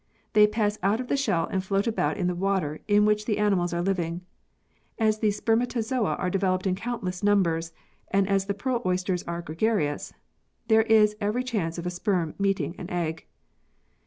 They 0.33 0.47
pass 0.47 0.79
out 0.81 0.99
of 0.99 1.09
the 1.09 1.15
shell 1.15 1.45
and 1.45 1.63
float 1.63 1.85
about 1.85 2.17
in 2.17 2.25
the 2.25 2.33
water 2.33 2.81
in 2.87 3.05
which 3.05 3.25
the 3.25 3.37
animals 3.37 3.71
are 3.71 3.83
living. 3.83 4.21
As 4.97 5.19
the 5.19 5.29
spermatozoa 5.29 6.15
are 6.15 6.29
developed 6.31 6.65
in 6.65 6.73
countless 6.73 7.21
numbers 7.21 7.71
and 8.09 8.27
as 8.27 8.47
the 8.47 8.55
pearl 8.55 8.81
oysters 8.83 9.21
are 9.25 9.43
gregarious, 9.43 10.11
there 10.69 10.81
is 10.81 11.15
every 11.21 11.43
chance 11.43 11.77
of 11.77 11.85
a 11.85 11.91
sperm 11.91 12.33
meeting 12.39 12.73
an 12.79 12.89
egg. 12.89 13.27